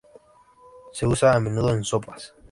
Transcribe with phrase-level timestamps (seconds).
[0.93, 2.33] Se usa a menudo en sopas.